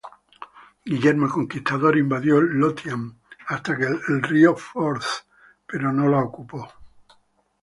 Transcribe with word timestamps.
Guillermo 0.83 1.27
el 1.27 1.31
Conquistador 1.31 1.95
invadió 1.95 2.41
Lothian 2.41 3.19
hasta 3.45 3.73
el 3.73 4.23
río 4.23 4.55
Forth, 4.55 5.05
pero 5.67 5.93
no 5.93 6.09
la 6.09 6.17
ocupó. 6.23 6.67